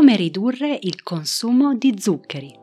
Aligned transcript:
come 0.00 0.16
ridurre 0.16 0.78
il 0.80 1.02
consumo 1.02 1.74
di 1.74 1.94
zuccheri. 1.98 2.56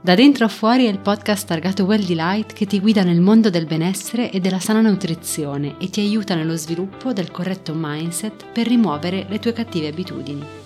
Da 0.00 0.14
dentro 0.14 0.46
a 0.46 0.48
fuori 0.48 0.86
è 0.86 0.88
il 0.88 1.00
podcast 1.00 1.46
targato 1.46 1.84
Well 1.84 2.02
Delight 2.02 2.54
che 2.54 2.64
ti 2.64 2.80
guida 2.80 3.02
nel 3.02 3.20
mondo 3.20 3.50
del 3.50 3.66
benessere 3.66 4.30
e 4.30 4.40
della 4.40 4.60
sana 4.60 4.80
nutrizione 4.80 5.76
e 5.78 5.90
ti 5.90 6.00
aiuta 6.00 6.34
nello 6.34 6.56
sviluppo 6.56 7.12
del 7.12 7.30
corretto 7.30 7.74
mindset 7.76 8.46
per 8.46 8.66
rimuovere 8.66 9.26
le 9.28 9.38
tue 9.38 9.52
cattive 9.52 9.88
abitudini. 9.88 10.65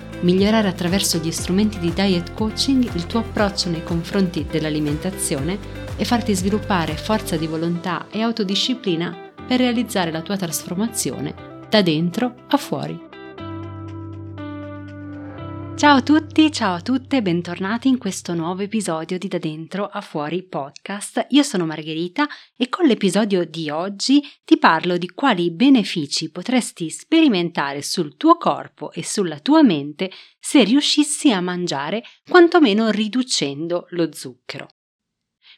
Migliorare 0.21 0.67
attraverso 0.67 1.17
gli 1.17 1.31
strumenti 1.31 1.79
di 1.79 1.93
diet 1.93 2.33
coaching 2.33 2.93
il 2.93 3.07
tuo 3.07 3.19
approccio 3.19 3.69
nei 3.69 3.83
confronti 3.83 4.45
dell'alimentazione 4.49 5.57
e 5.97 6.05
farti 6.05 6.35
sviluppare 6.35 6.95
forza 6.95 7.37
di 7.37 7.47
volontà 7.47 8.05
e 8.11 8.21
autodisciplina 8.21 9.31
per 9.47 9.59
realizzare 9.59 10.11
la 10.11 10.21
tua 10.21 10.37
trasformazione 10.37 11.33
da 11.69 11.81
dentro 11.81 12.35
a 12.49 12.57
fuori. 12.57 13.10
Ciao 15.81 15.95
a 15.95 16.01
tutti, 16.03 16.51
ciao 16.51 16.75
a 16.75 16.81
tutte, 16.81 17.23
bentornati 17.23 17.87
in 17.87 17.97
questo 17.97 18.35
nuovo 18.35 18.61
episodio 18.61 19.17
di 19.17 19.27
Da 19.27 19.39
Dentro 19.39 19.87
a 19.87 19.99
Fuori 20.01 20.43
podcast. 20.43 21.25
Io 21.29 21.41
sono 21.41 21.65
Margherita 21.65 22.27
e 22.55 22.69
con 22.69 22.85
l'episodio 22.85 23.45
di 23.45 23.71
oggi 23.71 24.21
ti 24.45 24.59
parlo 24.59 24.97
di 24.97 25.09
quali 25.09 25.49
benefici 25.49 26.29
potresti 26.29 26.91
sperimentare 26.91 27.81
sul 27.81 28.15
tuo 28.15 28.37
corpo 28.37 28.91
e 28.91 29.03
sulla 29.03 29.39
tua 29.39 29.63
mente 29.63 30.11
se 30.39 30.63
riuscissi 30.63 31.31
a 31.31 31.41
mangiare 31.41 32.03
quantomeno 32.29 32.91
riducendo 32.91 33.87
lo 33.89 34.13
zucchero. 34.13 34.67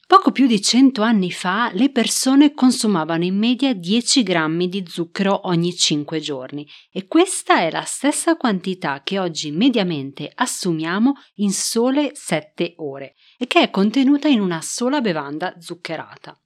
Poco 0.05 0.31
più 0.31 0.47
di 0.47 0.61
100 0.61 1.01
anni 1.01 1.31
fa 1.31 1.71
le 1.73 1.89
persone 1.89 2.53
consumavano 2.53 3.23
in 3.23 3.37
media 3.37 3.73
10 3.73 4.21
grammi 4.21 4.67
di 4.67 4.83
zucchero 4.85 5.47
ogni 5.47 5.73
5 5.73 6.19
giorni 6.19 6.67
e 6.91 7.07
questa 7.07 7.59
è 7.59 7.71
la 7.71 7.83
stessa 7.83 8.35
quantità 8.35 9.01
che 9.01 9.17
oggi 9.17 9.51
mediamente 9.51 10.29
assumiamo 10.33 11.13
in 11.35 11.51
sole 11.51 12.11
7 12.13 12.73
ore 12.77 13.15
e 13.37 13.47
che 13.47 13.61
è 13.61 13.69
contenuta 13.69 14.27
in 14.27 14.41
una 14.41 14.61
sola 14.61 14.99
bevanda 14.99 15.55
zuccherata. 15.57 16.37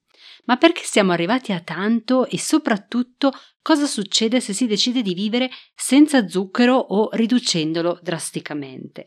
Ma 0.46 0.58
perché 0.58 0.84
siamo 0.84 1.12
arrivati 1.12 1.52
a 1.52 1.60
tanto 1.60 2.28
e 2.28 2.40
soprattutto 2.40 3.32
cosa 3.62 3.88
succede 3.88 4.40
se 4.40 4.54
si 4.54 4.68
decide 4.68 5.02
di 5.02 5.14
vivere 5.14 5.50
senza 5.76 6.28
zucchero 6.28 6.76
o 6.76 7.10
riducendolo 7.12 8.00
drasticamente? 8.02 9.06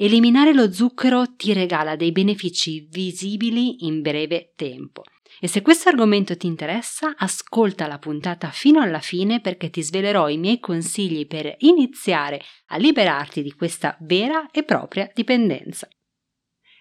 Eliminare 0.00 0.54
lo 0.54 0.70
zucchero 0.70 1.34
ti 1.34 1.52
regala 1.52 1.96
dei 1.96 2.12
benefici 2.12 2.86
visibili 2.88 3.84
in 3.84 4.00
breve 4.00 4.52
tempo. 4.54 5.02
E 5.40 5.48
se 5.48 5.60
questo 5.60 5.88
argomento 5.88 6.36
ti 6.36 6.46
interessa, 6.46 7.16
ascolta 7.16 7.88
la 7.88 7.98
puntata 7.98 8.52
fino 8.52 8.80
alla 8.80 9.00
fine 9.00 9.40
perché 9.40 9.70
ti 9.70 9.82
svelerò 9.82 10.28
i 10.28 10.36
miei 10.36 10.60
consigli 10.60 11.26
per 11.26 11.52
iniziare 11.58 12.40
a 12.66 12.76
liberarti 12.76 13.42
di 13.42 13.52
questa 13.52 13.96
vera 14.02 14.48
e 14.52 14.62
propria 14.62 15.10
dipendenza. 15.12 15.88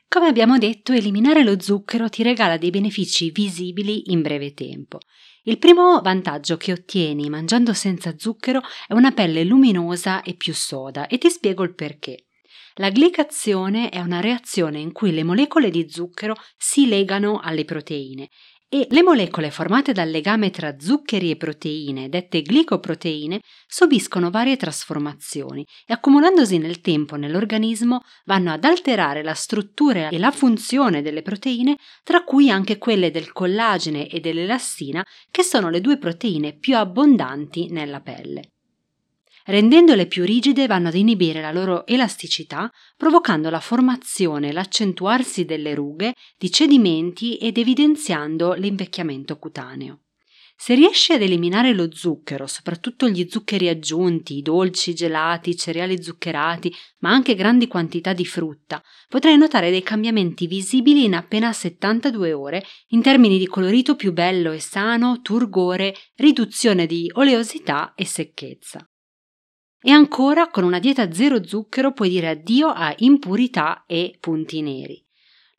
Come 0.07 0.27
abbiamo 0.27 0.59
detto, 0.59 0.93
eliminare 0.93 1.43
lo 1.43 1.59
zucchero 1.59 2.09
ti 2.09 2.21
regala 2.21 2.57
dei 2.57 2.69
benefici 2.69 3.31
visibili 3.31 4.11
in 4.11 4.21
breve 4.21 4.53
tempo. 4.53 4.99
Il 5.42 5.58
primo 5.58 6.02
vantaggio 6.02 6.55
che 6.58 6.71
ottieni 6.71 7.31
mangiando 7.31 7.73
senza 7.73 8.13
zucchero 8.15 8.61
è 8.87 8.93
una 8.93 9.11
pelle 9.11 9.43
luminosa 9.43 10.21
e 10.21 10.36
più 10.36 10.53
soda 10.53 11.08
e 11.08 11.17
ti 11.17 11.31
spiego 11.31 11.63
il 11.63 11.73
perché. 11.73 12.27
La 12.80 12.89
glicazione 12.89 13.89
è 13.89 13.99
una 13.99 14.20
reazione 14.20 14.80
in 14.80 14.92
cui 14.92 15.11
le 15.11 15.23
molecole 15.23 15.71
di 15.71 15.89
zucchero 15.89 16.36
si 16.55 16.88
legano 16.88 17.39
alle 17.39 17.65
proteine 17.65 18.30
e 18.70 18.86
le 18.92 19.02
molecole 19.02 19.49
formate 19.49 19.93
dal 19.93 20.10
legame 20.10 20.52
tra 20.52 20.77
zuccheri 20.77 21.32
e 21.32 21.37
proteine, 21.37 22.08
dette 22.08 22.42
glicoproteine, 22.42 23.39
subiscono 23.66 24.30
varie 24.30 24.58
trasformazioni 24.58 25.66
e 25.87 25.93
accumulandosi 25.93 26.60
nel 26.60 26.82
tempo 26.82 27.16
nell'organismo 27.16 28.02
vanno 28.26 28.52
ad 28.52 28.64
alterare 28.64 29.23
la 29.23 29.33
struttura 29.33 30.10
e 30.10 30.20
la 30.20 30.30
funzione 30.30 31.02
delle 31.02 31.23
proteine, 31.23 31.77
tra 32.04 32.23
cui 32.23 32.52
anche 32.52 32.77
quelle 32.77 33.10
del 33.10 33.32
collagene 33.32 34.08
e 34.08 34.20
dell'elastina, 34.20 35.04
che 35.32 35.42
sono 35.42 35.71
le 35.71 35.82
due 35.82 35.98
proteine 35.98 36.55
più 36.55 36.76
abbondanti 36.76 37.71
nella 37.71 38.02
pelle. 38.02 38.52
Rendendole 39.49 40.08
più 40.08 40.25
rigide 40.25 40.67
vanno 40.67 40.89
ad 40.89 40.95
inibire 40.95 41.39
la 41.39 41.53
loro 41.53 41.87
elasticità, 41.87 42.69
provocando 42.97 43.49
la 43.49 43.61
formazione 43.61 44.49
e 44.49 44.52
l'accentuarsi 44.52 45.45
delle 45.45 45.73
rughe, 45.73 46.13
di 46.37 46.52
cedimenti 46.52 47.37
ed 47.37 47.57
evidenziando 47.57 48.55
l'invecchiamento 48.55 49.37
cutaneo. 49.37 50.02
Se 50.57 50.75
riesci 50.75 51.13
ad 51.13 51.21
eliminare 51.21 51.73
lo 51.73 51.87
zucchero, 51.93 52.45
soprattutto 52.45 53.07
gli 53.07 53.25
zuccheri 53.30 53.69
aggiunti, 53.69 54.36
i 54.36 54.41
dolci, 54.41 54.89
i 54.89 54.95
gelati, 54.95 55.52
i 55.52 55.55
cereali 55.55 56.03
zuccherati, 56.03 56.73
ma 56.99 57.11
anche 57.11 57.33
grandi 57.33 57.67
quantità 57.67 58.11
di 58.11 58.25
frutta, 58.25 58.83
potrai 59.07 59.37
notare 59.37 59.69
dei 59.69 59.83
cambiamenti 59.83 60.45
visibili 60.45 61.05
in 61.05 61.15
appena 61.15 61.53
72 61.53 62.33
ore 62.33 62.65
in 62.87 63.02
termini 63.02 63.37
di 63.37 63.47
colorito 63.47 63.95
più 63.95 64.11
bello 64.11 64.52
e 64.52 64.59
sano, 64.59 65.21
turgore, 65.21 65.95
riduzione 66.15 66.86
di 66.86 67.09
oleosità 67.13 67.93
e 67.95 68.03
secchezza. 68.03 68.86
E 69.82 69.92
ancora, 69.92 70.49
con 70.49 70.64
una 70.64 70.80
dieta 70.80 71.11
zero 71.11 71.45
zucchero 71.45 71.92
puoi 71.93 72.10
dire 72.10 72.30
addio 72.30 72.70
a 72.70 72.93
impurità 72.98 73.83
e 73.86 74.17
punti 74.20 74.61
neri. 74.61 75.05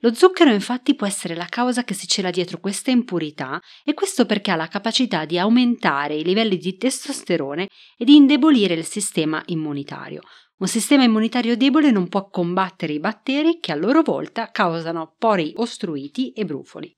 Lo 0.01 0.15
zucchero 0.15 0.53
infatti 0.53 0.95
può 0.95 1.07
essere 1.07 1.35
la 1.35 1.47
causa 1.47 1.83
che 1.83 1.93
si 1.93 2.07
cela 2.07 2.31
dietro 2.31 2.61
questa 2.61 2.93
impurità 2.93 3.61
e 3.85 3.95
questo 3.95 4.27
perché 4.27 4.53
ha 4.53 4.57
la 4.57 4.69
capacità 4.69 5.25
di 5.25 5.39
aumentare 5.39 6.15
i 6.15 6.23
livelli 6.23 6.57
di 6.57 6.77
testosterone 6.77 7.69
e 7.97 8.05
di 8.05 8.15
indebolire 8.15 8.75
il 8.75 8.85
sistema 8.85 9.43
immunitario. 9.47 10.21
Un 10.59 10.69
sistema 10.69 11.03
immunitario 11.03 11.57
debole 11.57 11.91
non 11.91 12.09
può 12.09 12.29
combattere 12.29 12.93
i 12.93 13.01
batteri 13.01 13.59
che 13.61 13.73
a 13.73 13.77
loro 13.77 14.03
volta 14.03 14.51
causano 14.51 15.15
pori 15.19 15.53
ostruiti 15.57 16.31
e 16.31 16.45
brufoli. 16.45 16.97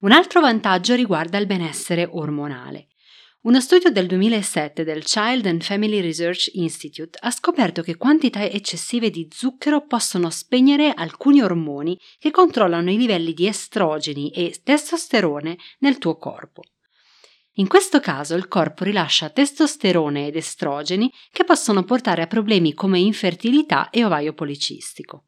Un 0.00 0.12
altro 0.12 0.40
vantaggio 0.40 0.94
riguarda 0.94 1.38
il 1.38 1.46
benessere 1.46 2.08
ormonale. 2.10 2.88
Uno 3.44 3.60
studio 3.60 3.90
del 3.90 4.06
2007 4.06 4.84
del 4.84 5.04
Child 5.04 5.44
and 5.44 5.62
Family 5.62 6.00
Research 6.00 6.48
Institute 6.54 7.18
ha 7.20 7.30
scoperto 7.30 7.82
che 7.82 7.98
quantità 7.98 8.42
eccessive 8.42 9.10
di 9.10 9.28
zucchero 9.30 9.84
possono 9.84 10.30
spegnere 10.30 10.94
alcuni 10.94 11.42
ormoni 11.42 12.00
che 12.18 12.30
controllano 12.30 12.90
i 12.90 12.96
livelli 12.96 13.34
di 13.34 13.46
estrogeni 13.46 14.30
e 14.30 14.58
testosterone 14.64 15.58
nel 15.80 15.98
tuo 15.98 16.16
corpo. 16.16 16.62
In 17.56 17.68
questo 17.68 18.00
caso 18.00 18.34
il 18.34 18.48
corpo 18.48 18.82
rilascia 18.82 19.28
testosterone 19.28 20.26
ed 20.26 20.36
estrogeni 20.36 21.12
che 21.30 21.44
possono 21.44 21.84
portare 21.84 22.22
a 22.22 22.26
problemi 22.26 22.72
come 22.72 22.98
infertilità 22.98 23.90
e 23.90 24.06
ovaio 24.06 24.32
policistico. 24.32 25.26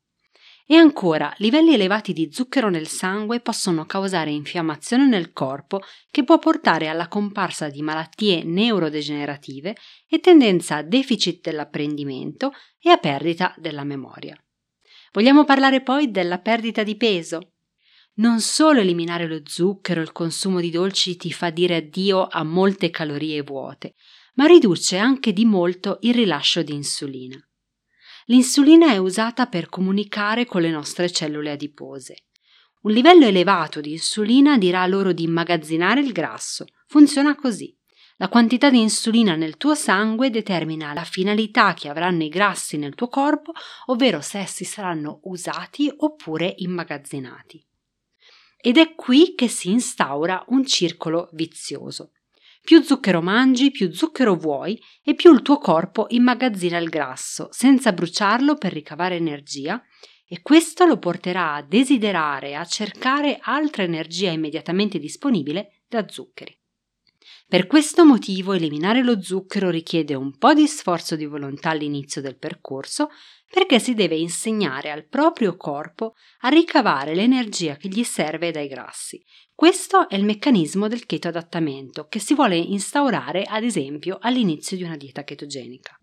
E 0.69 0.75
ancora, 0.75 1.33
livelli 1.39 1.75
elevati 1.75 2.13
di 2.13 2.29
zucchero 2.33 2.69
nel 2.69 2.89
sangue 2.89 3.39
possono 3.39 3.87
causare 3.87 4.33
infiammazione 4.33 5.07
nel 5.07 5.33
corpo 5.33 5.81
che 6.11 6.25
può 6.25 6.41
portare 6.41 6.89
alla 6.89 7.07
comparsa 7.07 7.69
di 7.69 7.83
malattie 7.83 8.43
neurodegenerative 8.43 9.77
e 10.09 10.19
tendenza 10.19 10.77
a 10.77 10.83
deficit 10.83 11.41
dell'apprendimento 11.41 12.51
e 12.81 12.91
a 12.91 12.97
perdita 12.97 13.55
della 13.57 13.85
memoria. 13.85 14.37
Vogliamo 15.13 15.45
parlare 15.45 15.83
poi 15.83 16.11
della 16.11 16.39
perdita 16.41 16.83
di 16.83 16.97
peso? 16.97 17.53
Non 18.15 18.41
solo 18.41 18.81
eliminare 18.81 19.29
lo 19.29 19.43
zucchero 19.45 20.01
e 20.01 20.03
il 20.03 20.11
consumo 20.11 20.59
di 20.59 20.71
dolci 20.71 21.17
ti 21.17 21.33
fa 21.33 21.51
dire 21.51 21.77
addio 21.77 22.27
a 22.27 22.43
molte 22.43 22.91
calorie 22.91 23.43
vuote, 23.43 23.95
ma 24.35 24.47
riduce 24.47 24.97
anche 24.97 25.33
di 25.33 25.45
molto 25.45 25.99
il 26.01 26.15
rilascio 26.15 26.65
di 26.65 26.75
insulina. 26.75 27.39
L'insulina 28.29 28.91
è 28.91 28.97
usata 28.97 29.47
per 29.47 29.69
comunicare 29.69 30.47
con 30.47 30.61
le 30.61 30.71
nostre 30.71 31.09
cellule 31.11 31.53
adipose. 31.53 32.25
Un 32.83 32.91
livello 32.91 33.25
elevato 33.25 33.81
di 33.81 33.93
insulina 33.93 34.59
dirà 34.59 34.85
loro 34.87 35.13
di 35.13 35.23
immagazzinare 35.23 36.01
il 36.01 36.11
grasso. 36.11 36.65
Funziona 36.89 37.37
così. 37.37 37.73
La 38.17 38.29
quantità 38.29 38.69
di 38.69 38.81
insulina 38.81 39.37
nel 39.37 39.57
tuo 39.57 39.77
sangue 39.77 40.31
determina 40.31 40.93
la 40.93 41.05
finalità 41.05 41.75
che 41.75 41.89
avranno 41.89 42.25
i 42.25 42.29
grassi 42.29 42.77
nel 42.77 42.97
tuo 42.97 43.07
corpo, 43.07 43.53
ovvero 43.87 44.21
se 44.21 44.39
essi 44.39 44.65
saranno 44.65 45.21
usati 45.25 45.93
oppure 45.97 46.53
immagazzinati. 46.57 47.65
Ed 48.57 48.77
è 48.77 48.97
qui 48.97 49.35
che 49.37 49.47
si 49.47 49.71
instaura 49.71 50.45
un 50.49 50.67
circolo 50.67 51.29
vizioso. 51.33 52.11
Più 52.67 52.83
zucchero 52.83 53.23
mangi, 53.23 53.71
più 53.71 53.93
zucchero 53.93 54.35
vuoi 54.35 54.77
e 55.01 55.15
più 55.15 55.33
il 55.33 55.43
tuo 55.43 55.57
corpo 55.59 56.07
immagazzina 56.09 56.79
il 56.79 56.89
grasso, 56.89 57.47
senza 57.53 57.93
bruciarlo 57.93 58.57
per 58.57 58.73
ricavare 58.73 59.15
energia, 59.15 59.81
e 60.27 60.43
questo 60.43 60.85
lo 60.85 60.99
porterà 60.99 61.55
a 61.55 61.63
desiderare 61.63 62.57
a 62.57 62.65
cercare 62.65 63.39
altra 63.41 63.85
energia 63.85 64.33
immediatamente 64.33 64.99
disponibile 64.99 65.83
da 65.87 66.09
zuccheri. 66.09 66.59
Per 67.47 67.69
questo 67.69 68.05
motivo 68.05 68.53
eliminare 68.53 69.05
lo 69.05 69.23
zucchero 69.23 69.71
richiede 69.71 70.15
un 70.15 70.37
po' 70.37 70.53
di 70.53 70.67
sforzo 70.67 71.15
di 71.15 71.27
volontà 71.27 71.71
all'inizio 71.71 72.21
del 72.21 72.37
percorso 72.37 73.11
perché 73.51 73.79
si 73.79 73.95
deve 73.95 74.17
insegnare 74.17 74.91
al 74.91 75.07
proprio 75.07 75.57
corpo 75.57 76.15
a 76.41 76.49
ricavare 76.49 77.15
l'energia 77.15 77.77
che 77.77 77.89
gli 77.89 78.05
serve 78.05 78.51
dai 78.51 78.69
grassi. 78.69 79.23
Questo 79.55 80.09
è 80.09 80.17
il 80.17 80.25
meccanismo 80.25 80.89
del 80.89 81.07
cheto 81.07 81.29
adattamento 81.29 82.07
che 82.07 82.19
si 82.19 82.35
vuole 82.35 82.57
instaurare 82.57 83.45
ad 83.45 83.65
esempio 83.65 84.19
all'inizio 84.21 84.77
di 84.77 84.83
una 84.83 84.97
dieta 84.97 85.25
chetogenica. 85.25 85.99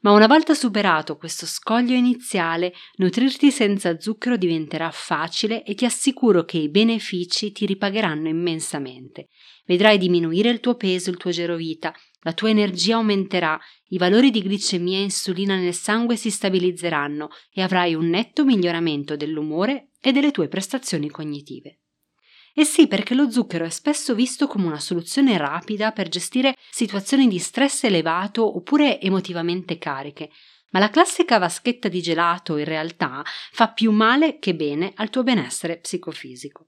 Ma 0.00 0.12
una 0.12 0.26
volta 0.26 0.54
superato 0.54 1.16
questo 1.16 1.44
scoglio 1.44 1.94
iniziale, 1.94 2.72
nutrirti 2.96 3.50
senza 3.50 3.98
zucchero 3.98 4.36
diventerà 4.36 4.90
facile 4.90 5.64
e 5.64 5.74
ti 5.74 5.84
assicuro 5.84 6.44
che 6.44 6.58
i 6.58 6.70
benefici 6.70 7.52
ti 7.52 7.66
ripagheranno 7.66 8.28
immensamente. 8.28 9.28
Vedrai 9.64 9.98
diminuire 9.98 10.48
il 10.48 10.60
tuo 10.60 10.76
peso, 10.76 11.10
il 11.10 11.18
tuo 11.18 11.30
gerovita, 11.30 11.94
la 12.22 12.32
tua 12.32 12.50
energia 12.50 12.96
aumenterà, 12.96 13.58
i 13.88 13.98
valori 13.98 14.30
di 14.30 14.42
glicemia 14.42 14.98
e 14.98 15.02
insulina 15.02 15.56
nel 15.56 15.74
sangue 15.74 16.16
si 16.16 16.30
stabilizzeranno 16.30 17.28
e 17.52 17.62
avrai 17.62 17.94
un 17.94 18.08
netto 18.08 18.44
miglioramento 18.44 19.16
dell'umore 19.16 19.90
e 20.00 20.12
delle 20.12 20.30
tue 20.30 20.48
prestazioni 20.48 21.10
cognitive. 21.10 21.78
E 22.54 22.64
sì, 22.64 22.86
perché 22.86 23.14
lo 23.14 23.30
zucchero 23.30 23.64
è 23.64 23.70
spesso 23.70 24.14
visto 24.14 24.46
come 24.46 24.66
una 24.66 24.78
soluzione 24.78 25.38
rapida 25.38 25.90
per 25.92 26.08
gestire 26.08 26.56
situazioni 26.70 27.26
di 27.26 27.38
stress 27.38 27.84
elevato 27.84 28.56
oppure 28.56 29.00
emotivamente 29.00 29.78
cariche, 29.78 30.30
ma 30.70 30.78
la 30.78 30.90
classica 30.90 31.38
vaschetta 31.38 31.88
di 31.88 32.02
gelato 32.02 32.56
in 32.56 32.64
realtà 32.64 33.22
fa 33.52 33.72
più 33.72 33.90
male 33.90 34.38
che 34.38 34.54
bene 34.54 34.92
al 34.96 35.10
tuo 35.10 35.22
benessere 35.22 35.78
psicofisico. 35.78 36.66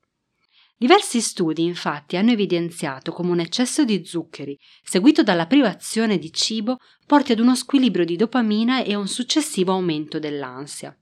Diversi 0.77 1.21
studi 1.21 1.63
infatti 1.63 2.17
hanno 2.17 2.33
evidenziato 2.33 3.13
come 3.13 3.31
un 3.31 3.41
eccesso 3.41 3.85
di 3.85 4.05
zuccheri, 4.05 4.59
seguito 4.83 5.23
dalla 5.23 5.47
privazione 5.47 6.19
di 6.19 6.33
cibo, 6.33 6.79
porti 7.07 7.33
ad 7.33 7.39
uno 7.39 7.55
squilibrio 7.55 8.05
di 8.05 8.17
dopamina 8.17 8.83
e 8.83 8.95
un 8.95 9.07
successivo 9.07 9.73
aumento 9.73 10.19
dell'ansia. 10.19 10.97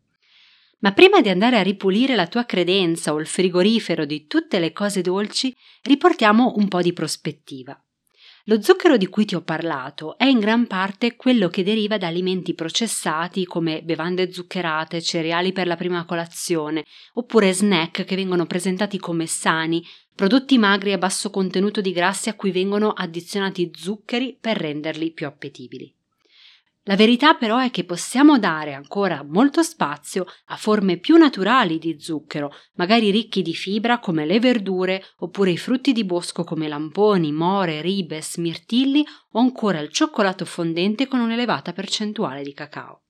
Ma 0.80 0.92
prima 0.92 1.20
di 1.20 1.28
andare 1.28 1.58
a 1.58 1.62
ripulire 1.62 2.14
la 2.14 2.26
tua 2.26 2.44
credenza 2.44 3.12
o 3.12 3.20
il 3.20 3.26
frigorifero 3.26 4.04
di 4.04 4.26
tutte 4.26 4.58
le 4.58 4.72
cose 4.72 5.00
dolci, 5.00 5.54
riportiamo 5.82 6.54
un 6.56 6.68
po' 6.68 6.82
di 6.82 6.92
prospettiva. 6.92 7.80
Lo 8.46 8.60
zucchero 8.60 8.96
di 8.96 9.06
cui 9.06 9.24
ti 9.24 9.36
ho 9.36 9.42
parlato 9.42 10.18
è 10.18 10.24
in 10.24 10.40
gran 10.40 10.66
parte 10.66 11.14
quello 11.14 11.48
che 11.48 11.62
deriva 11.62 11.96
da 11.96 12.08
alimenti 12.08 12.54
processati 12.54 13.44
come 13.44 13.82
bevande 13.84 14.32
zuccherate, 14.32 15.00
cereali 15.00 15.52
per 15.52 15.68
la 15.68 15.76
prima 15.76 16.04
colazione, 16.04 16.84
oppure 17.14 17.52
snack 17.52 18.02
che 18.04 18.16
vengono 18.16 18.46
presentati 18.46 18.98
come 18.98 19.26
sani, 19.26 19.84
prodotti 20.12 20.58
magri 20.58 20.92
a 20.92 20.98
basso 20.98 21.30
contenuto 21.30 21.80
di 21.80 21.92
grassi 21.92 22.30
a 22.30 22.34
cui 22.34 22.50
vengono 22.50 22.90
addizionati 22.90 23.70
zuccheri 23.72 24.36
per 24.40 24.56
renderli 24.56 25.12
più 25.12 25.28
appetibili. 25.28 25.94
La 26.86 26.96
verità 26.96 27.34
però 27.34 27.58
è 27.58 27.70
che 27.70 27.84
possiamo 27.84 28.40
dare 28.40 28.74
ancora 28.74 29.22
molto 29.22 29.62
spazio 29.62 30.26
a 30.46 30.56
forme 30.56 30.98
più 30.98 31.16
naturali 31.16 31.78
di 31.78 32.00
zucchero, 32.00 32.52
magari 32.74 33.12
ricchi 33.12 33.40
di 33.40 33.54
fibra 33.54 34.00
come 34.00 34.26
le 34.26 34.40
verdure 34.40 35.04
oppure 35.18 35.52
i 35.52 35.56
frutti 35.56 35.92
di 35.92 36.04
bosco 36.04 36.42
come 36.42 36.66
lamponi, 36.66 37.30
more, 37.30 37.80
ribes, 37.82 38.36
mirtilli 38.38 39.04
o 39.30 39.38
ancora 39.38 39.78
il 39.78 39.90
cioccolato 39.90 40.44
fondente 40.44 41.06
con 41.06 41.20
un'elevata 41.20 41.72
percentuale 41.72 42.42
di 42.42 42.52
cacao. 42.52 43.04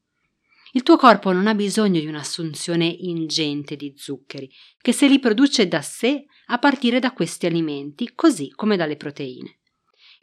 Il 0.73 0.83
tuo 0.83 0.99
corpo 0.99 1.33
non 1.33 1.47
ha 1.47 1.55
bisogno 1.55 1.99
di 1.99 2.07
un'assunzione 2.07 2.85
ingente 2.85 3.77
di 3.77 3.95
zuccheri, 3.97 4.51
che 4.83 4.93
se 4.93 5.09
li 5.09 5.19
produce 5.19 5.67
da 5.67 5.81
sé 5.81 6.25
a 6.47 6.59
partire 6.59 6.99
da 6.99 7.13
questi 7.13 7.47
alimenti, 7.47 8.13
così 8.15 8.51
come 8.51 8.77
dalle 8.77 8.97
proteine. 8.97 9.61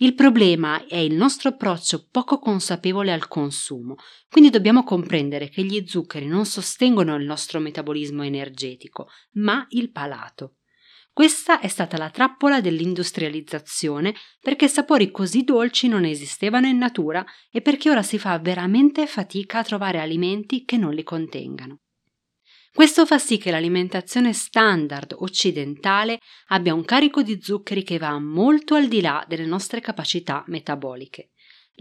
Il 0.02 0.16
problema 0.16 0.86
è 0.88 0.96
il 0.96 1.14
nostro 1.14 1.50
approccio 1.50 2.08
poco 2.10 2.40
consapevole 2.40 3.12
al 3.12 3.28
consumo, 3.28 3.96
quindi 4.30 4.50
dobbiamo 4.50 4.86
comprendere 4.86 5.50
che 5.50 5.62
gli 5.62 5.84
zuccheri 5.86 6.26
non 6.26 6.46
sostengono 6.46 7.16
il 7.16 7.26
nostro 7.26 7.60
metabolismo 7.60 8.24
energetico, 8.24 9.10
ma 9.34 9.66
il 9.72 9.92
palato. 9.92 10.54
Questa 11.12 11.60
è 11.60 11.68
stata 11.68 11.98
la 11.98 12.10
trappola 12.12 12.62
dell'industrializzazione 12.62 14.16
perché 14.40 14.70
sapori 14.70 15.12
così 15.12 15.44
dolci 15.44 15.90
non 15.90 16.06
esistevano 16.06 16.68
in 16.68 16.78
natura 16.78 17.26
e 17.52 17.60
perché 17.60 17.90
ora 17.90 18.02
si 18.02 18.18
fa 18.18 18.40
veramente 18.40 19.06
fatica 19.06 19.60
a 19.60 19.64
trovare 19.64 20.00
alimenti 20.00 20.64
che 20.64 20.78
non 20.78 20.94
li 20.94 21.04
contengano. 21.04 21.82
Questo 22.72 23.06
fa 23.06 23.18
sì 23.18 23.38
che 23.38 23.52
l'alimentazione 23.52 24.32
standard 24.32 25.16
occidentale 25.18 26.20
abbia 26.48 26.74
un 26.74 26.86
carico 26.86 27.24
di 27.24 27.40
zuccheri 27.42 27.84
che 27.84 27.98
va 27.98 28.18
molto 28.20 28.76
al 28.76 28.88
di 28.88 29.02
là 29.02 29.26
delle 29.28 29.46
nostre 29.46 29.82
capacità 29.82 30.44
metaboliche. 30.48 31.32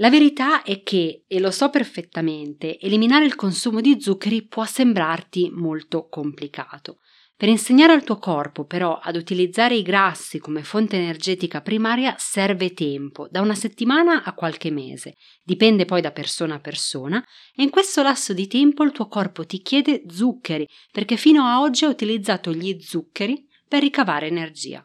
La 0.00 0.10
verità 0.10 0.62
è 0.62 0.82
che, 0.82 1.24
e 1.26 1.40
lo 1.40 1.50
so 1.50 1.70
perfettamente, 1.70 2.78
eliminare 2.78 3.24
il 3.24 3.34
consumo 3.34 3.80
di 3.80 4.00
zuccheri 4.00 4.46
può 4.46 4.64
sembrarti 4.64 5.50
molto 5.52 6.06
complicato, 6.08 7.00
per 7.38 7.48
insegnare 7.48 7.92
al 7.92 8.02
tuo 8.02 8.18
corpo 8.18 8.64
però 8.64 8.98
ad 8.98 9.14
utilizzare 9.14 9.76
i 9.76 9.82
grassi 9.82 10.40
come 10.40 10.64
fonte 10.64 10.96
energetica 10.96 11.60
primaria 11.60 12.16
serve 12.18 12.72
tempo, 12.72 13.28
da 13.30 13.40
una 13.40 13.54
settimana 13.54 14.24
a 14.24 14.34
qualche 14.34 14.72
mese, 14.72 15.14
dipende 15.44 15.84
poi 15.84 16.00
da 16.00 16.10
persona 16.10 16.56
a 16.56 16.60
persona, 16.60 17.24
e 17.54 17.62
in 17.62 17.70
questo 17.70 18.02
lasso 18.02 18.32
di 18.32 18.48
tempo 18.48 18.82
il 18.82 18.90
tuo 18.90 19.06
corpo 19.06 19.46
ti 19.46 19.62
chiede 19.62 20.02
zuccheri, 20.08 20.66
perché 20.90 21.16
fino 21.16 21.44
a 21.44 21.60
oggi 21.60 21.84
ha 21.84 21.88
utilizzato 21.88 22.52
gli 22.52 22.76
zuccheri 22.80 23.46
per 23.68 23.82
ricavare 23.82 24.26
energia. 24.26 24.84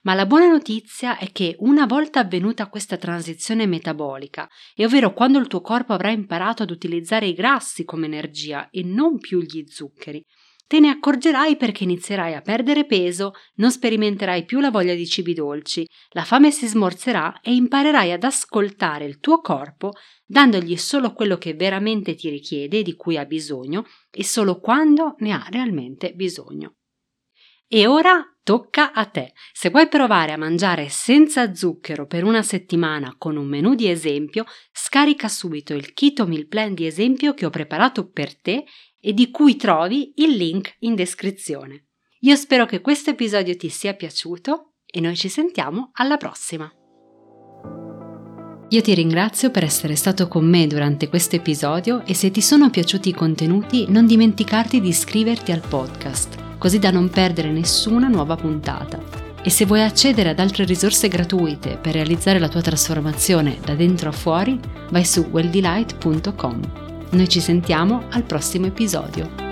Ma 0.00 0.14
la 0.14 0.26
buona 0.26 0.48
notizia 0.48 1.16
è 1.16 1.30
che 1.30 1.54
una 1.60 1.86
volta 1.86 2.18
avvenuta 2.18 2.66
questa 2.66 2.96
transizione 2.96 3.66
metabolica, 3.66 4.48
e 4.74 4.84
ovvero 4.84 5.12
quando 5.12 5.38
il 5.38 5.46
tuo 5.46 5.60
corpo 5.60 5.92
avrà 5.92 6.10
imparato 6.10 6.64
ad 6.64 6.72
utilizzare 6.72 7.26
i 7.26 7.34
grassi 7.34 7.84
come 7.84 8.06
energia 8.06 8.68
e 8.68 8.82
non 8.82 9.20
più 9.20 9.40
gli 9.40 9.62
zuccheri, 9.68 10.26
te 10.72 10.80
ne 10.80 10.88
accorgerai 10.88 11.58
perché 11.58 11.84
inizierai 11.84 12.32
a 12.32 12.40
perdere 12.40 12.86
peso, 12.86 13.32
non 13.56 13.70
sperimenterai 13.70 14.46
più 14.46 14.58
la 14.58 14.70
voglia 14.70 14.94
di 14.94 15.06
cibi 15.06 15.34
dolci, 15.34 15.86
la 16.12 16.24
fame 16.24 16.50
si 16.50 16.66
smorzerà 16.66 17.40
e 17.42 17.52
imparerai 17.52 18.10
ad 18.10 18.24
ascoltare 18.24 19.04
il 19.04 19.18
tuo 19.18 19.42
corpo 19.42 19.92
dandogli 20.24 20.74
solo 20.78 21.12
quello 21.12 21.36
che 21.36 21.52
veramente 21.52 22.14
ti 22.14 22.30
richiede 22.30 22.78
e 22.78 22.82
di 22.82 22.96
cui 22.96 23.18
ha 23.18 23.26
bisogno 23.26 23.84
e 24.10 24.24
solo 24.24 24.60
quando 24.60 25.14
ne 25.18 25.32
ha 25.32 25.46
realmente 25.50 26.14
bisogno. 26.14 26.76
E 27.68 27.86
ora 27.86 28.24
tocca 28.42 28.92
a 28.92 29.04
te. 29.04 29.32
Se 29.52 29.68
vuoi 29.68 29.88
provare 29.88 30.32
a 30.32 30.38
mangiare 30.38 30.88
senza 30.88 31.54
zucchero 31.54 32.06
per 32.06 32.24
una 32.24 32.42
settimana 32.42 33.14
con 33.18 33.36
un 33.36 33.46
menù 33.46 33.74
di 33.74 33.88
esempio, 33.88 34.44
scarica 34.72 35.28
subito 35.28 35.74
il 35.74 35.92
Keto 35.92 36.26
Meal 36.26 36.46
Plan 36.46 36.72
di 36.72 36.86
esempio 36.86 37.34
che 37.34 37.44
ho 37.44 37.50
preparato 37.50 38.08
per 38.08 38.40
te 38.40 38.64
e 39.04 39.12
di 39.12 39.30
cui 39.30 39.56
trovi 39.56 40.12
il 40.16 40.36
link 40.36 40.76
in 40.80 40.94
descrizione. 40.94 41.88
Io 42.20 42.36
spero 42.36 42.66
che 42.66 42.80
questo 42.80 43.10
episodio 43.10 43.56
ti 43.56 43.68
sia 43.68 43.94
piaciuto 43.94 44.74
e 44.86 45.00
noi 45.00 45.16
ci 45.16 45.28
sentiamo 45.28 45.90
alla 45.94 46.16
prossima. 46.16 46.72
Io 48.68 48.80
ti 48.80 48.94
ringrazio 48.94 49.50
per 49.50 49.64
essere 49.64 49.96
stato 49.96 50.28
con 50.28 50.48
me 50.48 50.66
durante 50.66 51.08
questo 51.08 51.36
episodio 51.36 52.06
e 52.06 52.14
se 52.14 52.30
ti 52.30 52.40
sono 52.40 52.70
piaciuti 52.70 53.10
i 53.10 53.14
contenuti 53.14 53.86
non 53.88 54.06
dimenticarti 54.06 54.80
di 54.80 54.88
iscriverti 54.88 55.50
al 55.52 55.60
podcast, 55.66 56.56
così 56.56 56.78
da 56.78 56.90
non 56.90 57.10
perdere 57.10 57.50
nessuna 57.50 58.08
nuova 58.08 58.36
puntata. 58.36 59.02
E 59.42 59.50
se 59.50 59.66
vuoi 59.66 59.82
accedere 59.82 60.30
ad 60.30 60.38
altre 60.38 60.64
risorse 60.64 61.08
gratuite 61.08 61.76
per 61.76 61.94
realizzare 61.94 62.38
la 62.38 62.48
tua 62.48 62.62
trasformazione 62.62 63.58
da 63.62 63.74
dentro 63.74 64.10
a 64.10 64.12
fuori, 64.12 64.58
vai 64.90 65.04
su 65.04 65.26
welldelight.com. 65.30 66.81
Noi 67.12 67.28
ci 67.28 67.40
sentiamo 67.40 68.04
al 68.10 68.22
prossimo 68.22 68.64
episodio. 68.64 69.51